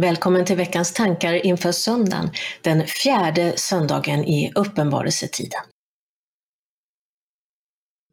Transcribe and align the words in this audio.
Välkommen 0.00 0.44
till 0.44 0.56
veckans 0.56 0.92
tankar 0.92 1.46
inför 1.46 1.72
söndagen, 1.72 2.30
den 2.60 2.86
fjärde 2.86 3.52
söndagen 3.56 4.24
i 4.24 4.52
Uppenbarelsetiden. 4.54 5.60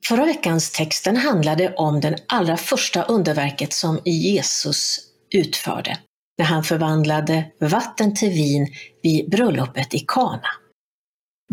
Förra 0.08 0.26
veckans 0.26 0.72
texten 0.72 1.18
handlade 1.18 1.74
om 1.76 2.00
det 2.00 2.16
allra 2.28 2.58
första 2.58 3.04
underverket 3.04 3.74
som 3.74 4.00
Jesus 4.06 5.00
utförde, 5.34 5.98
när 6.38 6.46
han 6.46 6.64
förvandlade 6.64 7.52
vatten 7.60 8.16
till 8.16 8.30
vin 8.30 8.68
vid 9.04 9.30
bröllopet 9.30 9.94
i 9.94 10.00
Kana. 10.00 10.50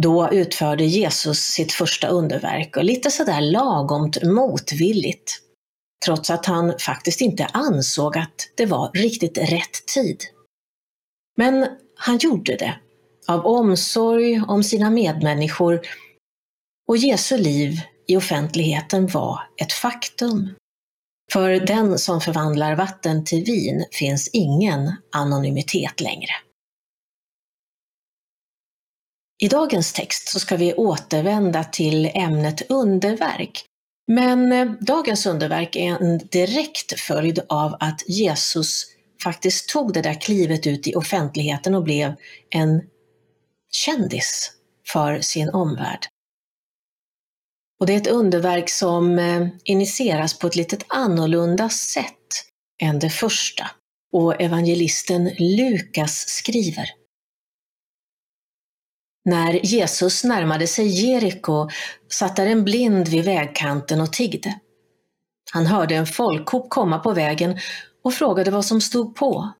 Då 0.01 0.31
utförde 0.33 0.85
Jesus 0.85 1.39
sitt 1.39 1.73
första 1.73 2.09
underverk 2.09 2.77
och 2.77 2.85
lite 2.85 3.11
sådär 3.11 3.41
lagomt 3.41 4.23
motvilligt 4.23 5.46
trots 6.05 6.31
att 6.31 6.47
han 6.47 6.79
faktiskt 6.79 7.21
inte 7.21 7.47
ansåg 7.47 8.19
att 8.19 8.49
det 8.57 8.67
var 8.67 8.91
riktigt 8.93 9.39
rätt 9.39 9.87
tid. 9.95 10.23
Men 11.37 11.67
han 11.97 12.19
gjorde 12.19 12.57
det 12.57 12.79
av 13.29 13.47
omsorg 13.47 14.43
om 14.49 14.63
sina 14.63 14.91
medmänniskor 14.91 15.81
och 16.89 16.97
Jesu 16.97 17.39
liv 17.39 17.81
i 18.07 18.17
offentligheten 18.17 19.07
var 19.07 19.41
ett 19.63 19.73
faktum. 19.73 20.55
För 21.33 21.51
den 21.51 21.99
som 21.99 22.21
förvandlar 22.21 22.77
vatten 22.77 23.25
till 23.25 23.45
vin 23.45 23.85
finns 23.93 24.29
ingen 24.33 24.97
anonymitet 25.13 26.01
längre. 26.01 26.33
I 29.39 29.49
dagens 29.49 29.93
text 29.93 30.29
så 30.29 30.41
ska 30.41 30.57
vi 30.57 30.75
återvända 30.75 31.65
till 31.65 32.11
ämnet 32.15 32.71
underverk 32.71 33.65
men 34.07 34.53
eh, 34.53 34.73
dagens 34.81 35.27
underverk 35.27 35.77
är 35.77 36.03
en 36.03 36.19
direkt 36.19 37.01
följd 37.01 37.41
av 37.49 37.77
att 37.81 38.09
Jesus 38.09 38.87
faktiskt 39.23 39.69
tog 39.69 39.93
det 39.93 40.03
där 40.03 40.21
klivet 40.21 40.67
ut 40.67 40.87
i 40.87 40.95
offentligheten 40.95 41.75
och 41.75 41.83
blev 41.83 42.15
en 42.51 42.83
kändis 43.73 44.53
för 44.93 45.21
sin 45.21 45.51
omvärld. 45.51 46.07
Och 47.81 47.87
det 47.87 47.93
är 47.93 47.97
ett 47.97 48.07
underverk 48.07 48.71
som 48.71 49.19
eh, 49.19 49.49
initieras 49.65 50.39
på 50.39 50.47
ett 50.47 50.57
lite 50.57 50.79
annorlunda 50.89 51.69
sätt 51.69 52.13
än 52.83 52.99
det 52.99 53.11
första. 53.11 53.71
Och 54.13 54.41
evangelisten 54.41 55.31
Lukas 55.39 56.29
skriver 56.29 56.87
när 59.27 59.67
Jesus 59.67 60.25
närmade 60.25 60.67
sig 60.67 60.87
Jeriko 60.87 61.69
satt 62.13 62.37
där 62.37 62.47
en 62.47 62.65
blind 62.65 63.09
vid 63.09 63.25
vägkanten 63.25 64.01
och 64.01 64.13
tiggde. 64.13 64.61
Han 65.53 65.67
hörde 65.67 65.95
en 65.95 66.07
folkhop 66.07 66.71
komma 66.71 66.99
på 66.99 67.13
vägen 67.13 67.59
och 68.05 68.15
frågade 68.15 68.51
vad 68.51 68.65
som 68.65 68.81
stod 68.81 69.17
på. 69.17 69.53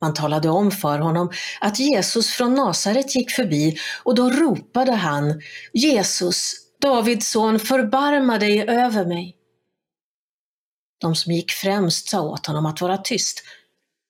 Man 0.00 0.14
talade 0.14 0.48
om 0.48 0.70
för 0.70 0.98
honom 0.98 1.30
att 1.60 1.78
Jesus 1.78 2.30
från 2.30 2.54
Nasaret 2.54 3.14
gick 3.16 3.30
förbi 3.30 3.76
och 4.02 4.14
då 4.14 4.30
ropade 4.30 4.92
han 4.92 5.42
Jesus, 5.72 6.52
Davids 6.80 7.30
son, 7.30 7.58
förbarma 7.58 8.38
dig 8.38 8.68
över 8.68 9.06
mig. 9.06 9.34
De 11.00 11.14
som 11.14 11.32
gick 11.32 11.50
främst 11.50 12.08
sa 12.08 12.20
åt 12.22 12.46
honom 12.46 12.66
att 12.66 12.80
vara 12.80 12.98
tyst, 12.98 13.42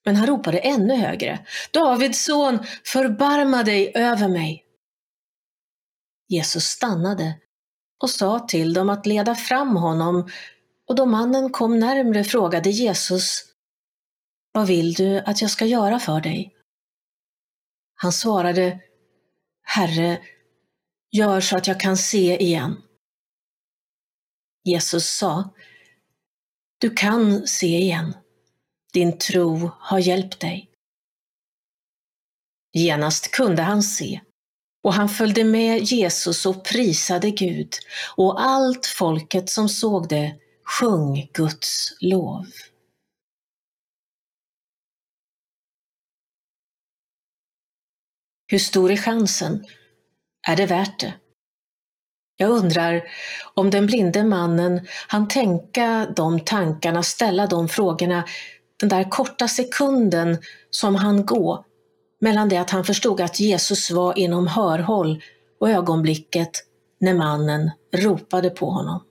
men 0.04 0.16
han 0.16 0.26
ropade 0.26 0.58
ännu 0.58 0.94
högre. 0.94 1.46
Davids 1.70 2.24
son, 2.24 2.58
förbarma 2.84 3.62
dig 3.62 3.92
över 3.94 4.28
mig. 4.28 4.64
Jesus 6.28 6.64
stannade 6.64 7.34
och 8.02 8.10
sa 8.10 8.38
till 8.38 8.74
dem 8.74 8.90
att 8.90 9.06
leda 9.06 9.34
fram 9.34 9.76
honom 9.76 10.30
och 10.88 10.94
då 10.94 11.06
mannen 11.06 11.50
kom 11.50 11.78
närmre 11.78 12.24
frågade 12.24 12.70
Jesus 12.70 13.44
Vad 14.52 14.66
vill 14.66 14.92
du 14.92 15.18
att 15.18 15.42
jag 15.42 15.50
ska 15.50 15.64
göra 15.64 15.98
för 15.98 16.20
dig? 16.20 16.54
Han 17.94 18.12
svarade 18.12 18.80
Herre, 19.62 20.22
gör 21.10 21.40
så 21.40 21.56
att 21.56 21.66
jag 21.66 21.80
kan 21.80 21.96
se 21.96 22.42
igen. 22.42 22.76
Jesus 24.64 25.16
sa 25.16 25.54
Du 26.78 26.90
kan 26.90 27.46
se 27.46 27.66
igen. 27.66 28.14
Din 28.92 29.18
tro 29.18 29.70
har 29.78 29.98
hjälpt 29.98 30.40
dig. 30.40 30.70
Genast 32.72 33.30
kunde 33.30 33.62
han 33.62 33.82
se 33.82 34.20
och 34.82 34.94
han 34.94 35.08
följde 35.08 35.44
med 35.44 35.82
Jesus 35.82 36.46
och 36.46 36.64
prisade 36.64 37.30
Gud 37.30 37.72
och 38.16 38.40
allt 38.40 38.86
folket 38.86 39.50
som 39.50 39.68
såg 39.68 40.08
det 40.08 40.36
sjöng 40.64 41.30
Guds 41.34 41.96
lov. 42.00 42.46
Hur 48.50 48.58
stor 48.58 48.90
är 48.90 48.96
chansen? 48.96 49.64
Är 50.48 50.56
det 50.56 50.66
värt 50.66 51.00
det? 51.00 51.14
Jag 52.36 52.50
undrar 52.50 53.02
om 53.54 53.70
den 53.70 53.86
blinde 53.86 54.24
mannen 54.24 54.86
han 55.08 55.28
tänka 55.28 56.12
de 56.16 56.40
tankarna, 56.40 57.02
ställa 57.02 57.46
de 57.46 57.68
frågorna 57.68 58.24
den 58.80 58.88
där 58.88 59.10
korta 59.10 59.48
sekunden 59.48 60.38
som 60.70 60.94
han 60.94 61.26
gå 61.26 61.64
mellan 62.20 62.48
det 62.48 62.56
att 62.56 62.70
han 62.70 62.84
förstod 62.84 63.20
att 63.20 63.40
Jesus 63.40 63.90
var 63.90 64.18
inom 64.18 64.46
hörhåll 64.46 65.22
och 65.60 65.70
ögonblicket 65.70 66.50
när 67.00 67.14
mannen 67.14 67.70
ropade 67.92 68.50
på 68.50 68.70
honom. 68.70 69.04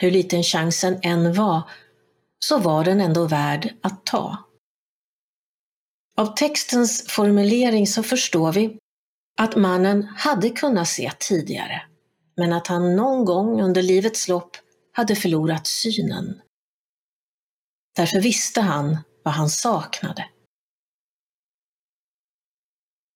Hur 0.00 0.10
liten 0.10 0.42
chansen 0.42 0.98
än 1.02 1.34
var, 1.34 1.62
så 2.38 2.58
var 2.58 2.84
den 2.84 3.00
ändå 3.00 3.24
värd 3.24 3.74
att 3.82 4.06
ta. 4.06 4.36
Av 6.16 6.26
textens 6.34 7.06
formulering 7.08 7.86
så 7.86 8.02
förstår 8.02 8.52
vi 8.52 8.78
att 9.36 9.56
mannen 9.56 10.02
hade 10.02 10.50
kunnat 10.50 10.88
se 10.88 11.12
tidigare, 11.18 11.82
men 12.36 12.52
att 12.52 12.66
han 12.66 12.96
någon 12.96 13.24
gång 13.24 13.62
under 13.62 13.82
livets 13.82 14.28
lopp 14.28 14.56
hade 14.92 15.16
förlorat 15.16 15.66
synen. 15.66 16.40
Därför 17.96 18.20
visste 18.20 18.60
han 18.60 18.98
vad 19.22 19.34
han 19.34 19.50
saknade. 19.50 20.28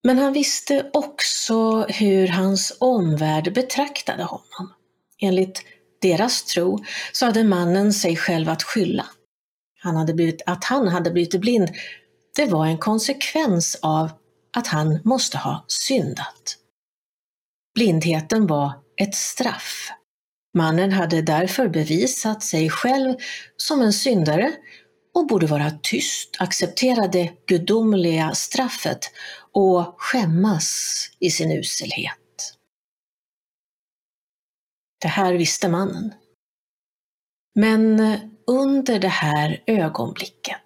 Men 0.04 0.18
han 0.18 0.32
visste 0.32 0.90
också 0.92 1.82
hur 1.82 2.28
hans 2.28 2.76
omvärld 2.80 3.54
betraktade 3.54 4.22
honom. 4.24 4.74
Enligt 5.18 5.62
deras 6.02 6.44
tro 6.44 6.84
så 7.12 7.26
hade 7.26 7.44
mannen 7.44 7.92
sig 7.92 8.16
själv 8.16 8.48
att 8.48 8.62
skylla. 8.62 9.06
Han 9.78 9.96
hade 9.96 10.14
blivit, 10.14 10.42
att 10.46 10.64
han 10.64 10.88
hade 10.88 11.10
blivit 11.10 11.40
blind, 11.40 11.70
det 12.36 12.46
var 12.46 12.66
en 12.66 12.78
konsekvens 12.78 13.78
av 13.82 14.10
att 14.56 14.66
han 14.66 15.00
måste 15.04 15.38
ha 15.38 15.64
syndat. 15.68 16.56
Blindheten 17.74 18.46
var 18.46 18.72
ett 18.96 19.14
straff. 19.14 19.90
Mannen 20.54 20.92
hade 20.92 21.22
därför 21.22 21.68
bevisat 21.68 22.42
sig 22.42 22.70
själv 22.70 23.16
som 23.56 23.80
en 23.80 23.92
syndare 23.92 24.52
och 25.14 25.26
borde 25.26 25.46
vara 25.46 25.70
tyst, 25.82 26.36
acceptera 26.38 27.06
det 27.08 27.32
gudomliga 27.46 28.34
straffet 28.34 29.10
och 29.52 29.94
skämmas 29.98 30.96
i 31.18 31.30
sin 31.30 31.52
uselhet. 31.52 32.16
Det 35.00 35.08
här 35.08 35.34
visste 35.34 35.68
mannen. 35.68 36.14
Men 37.54 38.00
under 38.46 38.98
det 38.98 39.08
här 39.08 39.62
ögonblicket, 39.66 40.60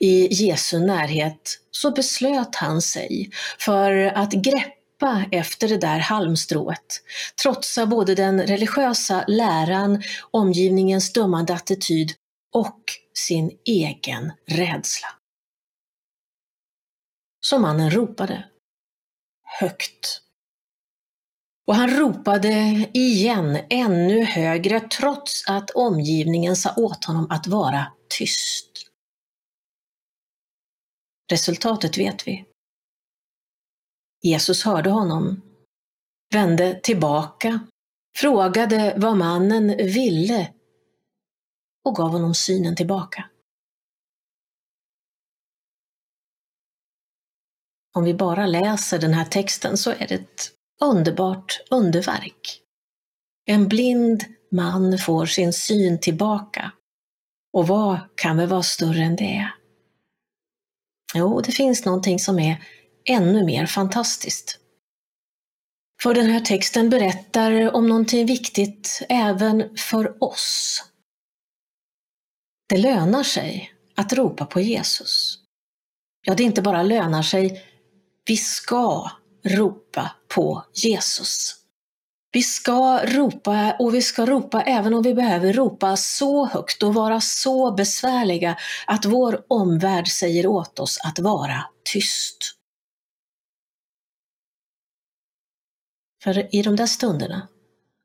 i 0.00 0.28
Jesu 0.34 0.78
närhet, 0.78 1.58
så 1.70 1.90
beslöt 1.90 2.54
han 2.54 2.82
sig 2.82 3.30
för 3.58 3.92
att 3.92 4.32
greppa 4.32 4.79
efter 5.30 5.68
det 5.68 5.78
där 5.78 5.98
halmstrået, 5.98 7.02
trotsa 7.42 7.86
både 7.86 8.14
den 8.14 8.46
religiösa 8.46 9.24
läran, 9.28 10.02
omgivningens 10.30 11.12
dömande 11.12 11.54
attityd 11.54 12.12
och 12.54 12.84
sin 13.14 13.58
egen 13.64 14.32
rädsla. 14.46 15.08
Så 17.46 17.58
mannen 17.58 17.90
ropade. 17.90 18.44
Högt. 19.60 20.22
Och 21.66 21.74
han 21.74 21.90
ropade 21.90 22.50
igen 22.94 23.58
ännu 23.70 24.24
högre 24.24 24.80
trots 24.80 25.48
att 25.48 25.70
omgivningen 25.70 26.56
sa 26.56 26.74
åt 26.76 27.04
honom 27.04 27.26
att 27.30 27.46
vara 27.46 27.92
tyst. 28.08 28.90
Resultatet 31.30 31.98
vet 31.98 32.28
vi. 32.28 32.49
Jesus 34.22 34.64
hörde 34.64 34.90
honom, 34.90 35.42
vände 36.32 36.80
tillbaka, 36.82 37.60
frågade 38.16 38.94
vad 38.96 39.16
mannen 39.16 39.76
ville 39.76 40.52
och 41.84 41.94
gav 41.94 42.10
honom 42.10 42.34
synen 42.34 42.76
tillbaka. 42.76 43.24
Om 47.94 48.04
vi 48.04 48.14
bara 48.14 48.46
läser 48.46 48.98
den 48.98 49.14
här 49.14 49.24
texten 49.24 49.76
så 49.76 49.90
är 49.90 50.06
det 50.08 50.14
ett 50.14 50.52
underbart 50.80 51.60
underverk. 51.70 52.60
En 53.46 53.68
blind 53.68 54.24
man 54.50 54.98
får 54.98 55.26
sin 55.26 55.52
syn 55.52 56.00
tillbaka. 56.00 56.72
Och 57.52 57.66
vad 57.66 57.98
kan 58.14 58.36
väl 58.36 58.48
vara 58.48 58.62
större 58.62 59.02
än 59.02 59.16
det? 59.16 59.52
Jo, 61.14 61.40
det 61.40 61.52
finns 61.52 61.84
någonting 61.84 62.18
som 62.18 62.38
är 62.38 62.64
ännu 63.04 63.44
mer 63.44 63.66
fantastiskt. 63.66 64.58
För 66.02 66.14
den 66.14 66.26
här 66.26 66.40
texten 66.40 66.90
berättar 66.90 67.74
om 67.76 67.88
någonting 67.88 68.26
viktigt 68.26 69.02
även 69.08 69.76
för 69.76 70.24
oss. 70.24 70.84
Det 72.68 72.76
lönar 72.76 73.22
sig 73.22 73.72
att 73.96 74.12
ropa 74.12 74.46
på 74.46 74.60
Jesus. 74.60 75.38
Ja, 76.26 76.34
det 76.34 76.42
inte 76.42 76.62
bara 76.62 76.82
lönar 76.82 77.22
sig, 77.22 77.62
vi 78.26 78.36
ska 78.36 79.10
ropa 79.44 80.10
på 80.34 80.64
Jesus. 80.74 81.56
Vi 82.32 82.42
ska 82.42 83.06
ropa 83.06 83.76
och 83.78 83.94
vi 83.94 84.02
ska 84.02 84.26
ropa 84.26 84.62
även 84.62 84.94
om 84.94 85.02
vi 85.02 85.14
behöver 85.14 85.52
ropa 85.52 85.96
så 85.96 86.46
högt 86.46 86.82
och 86.82 86.94
vara 86.94 87.20
så 87.20 87.72
besvärliga 87.72 88.56
att 88.86 89.04
vår 89.04 89.44
omvärld 89.48 90.08
säger 90.08 90.46
åt 90.46 90.78
oss 90.78 90.98
att 91.04 91.18
vara 91.18 91.64
tyst. 91.84 92.59
För 96.22 96.54
i 96.54 96.62
de 96.62 96.76
där 96.76 96.86
stunderna, 96.86 97.48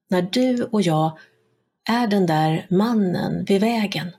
när 0.09 0.21
du 0.21 0.63
och 0.63 0.81
jag 0.81 1.19
är 1.89 2.07
den 2.07 2.25
där 2.25 2.67
mannen 2.69 3.45
vid 3.45 3.62
vägen, 3.62 4.12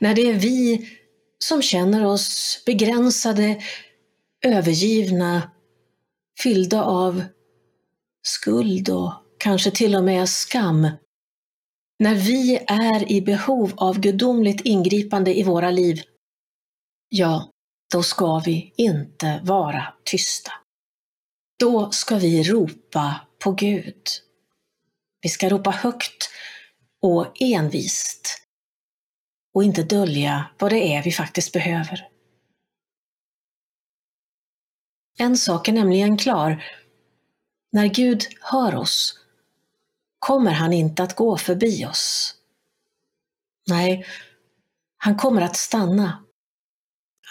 när 0.00 0.14
det 0.14 0.22
är 0.22 0.34
vi 0.34 0.88
som 1.44 1.62
känner 1.62 2.06
oss 2.06 2.62
begränsade, 2.66 3.62
övergivna, 4.44 5.50
fyllda 6.42 6.84
av 6.84 7.24
skuld 8.22 8.88
och 8.90 9.12
kanske 9.38 9.70
till 9.70 9.96
och 9.96 10.04
med 10.04 10.28
skam. 10.28 10.88
När 11.98 12.14
vi 12.14 12.56
är 12.66 13.12
i 13.12 13.22
behov 13.22 13.72
av 13.76 14.00
gudomligt 14.00 14.60
ingripande 14.64 15.38
i 15.38 15.42
våra 15.42 15.70
liv, 15.70 16.02
ja, 17.08 17.50
då 17.92 18.02
ska 18.02 18.38
vi 18.38 18.72
inte 18.76 19.40
vara 19.44 19.94
tysta. 20.04 20.52
Då 21.58 21.90
ska 21.90 22.18
vi 22.18 22.42
ropa 22.42 23.26
på 23.38 23.52
Gud. 23.52 24.02
Vi 25.20 25.28
ska 25.28 25.48
ropa 25.48 25.70
högt 25.70 26.30
och 27.00 27.42
envist 27.42 28.42
och 29.54 29.64
inte 29.64 29.82
dölja 29.82 30.50
vad 30.58 30.72
det 30.72 30.94
är 30.94 31.02
vi 31.02 31.12
faktiskt 31.12 31.52
behöver. 31.52 32.08
En 35.18 35.36
sak 35.36 35.68
är 35.68 35.72
nämligen 35.72 36.18
klar. 36.18 36.64
När 37.72 37.86
Gud 37.86 38.24
hör 38.40 38.74
oss 38.74 39.18
kommer 40.18 40.52
han 40.52 40.72
inte 40.72 41.02
att 41.02 41.16
gå 41.16 41.36
förbi 41.36 41.86
oss. 41.86 42.34
Nej, 43.66 44.06
han 44.96 45.16
kommer 45.16 45.42
att 45.42 45.56
stanna. 45.56 46.24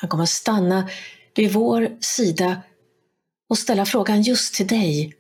Han 0.02 0.10
kommer 0.10 0.24
att 0.24 0.30
stanna 0.30 0.90
vid 1.36 1.54
vår 1.54 1.98
sida 2.02 2.62
och 3.50 3.58
ställa 3.58 3.86
frågan 3.86 4.22
just 4.22 4.54
till 4.54 4.68
dig. 4.68 5.18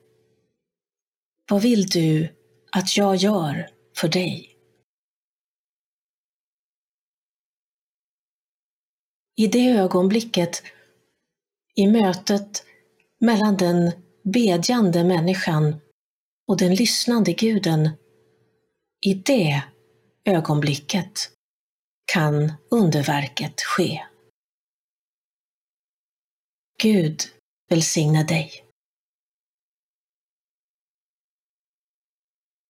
Vad 1.49 1.61
vill 1.61 1.85
du 1.85 2.35
att 2.71 2.97
jag 2.97 3.15
gör 3.15 3.69
för 3.97 4.07
dig? 4.07 4.53
I 9.35 9.47
det 9.47 9.69
ögonblicket, 9.69 10.63
i 11.75 11.87
mötet 11.87 12.65
mellan 13.19 13.57
den 13.57 13.91
bedjande 14.23 15.03
människan 15.03 15.75
och 16.47 16.57
den 16.57 16.75
lyssnande 16.75 17.33
guden, 17.33 17.89
i 19.05 19.13
det 19.13 19.63
ögonblicket 20.25 21.31
kan 22.05 22.53
underverket 22.71 23.61
ske. 23.61 24.05
Gud 26.81 27.21
Välsigna 27.69 28.23
dig. 28.23 28.66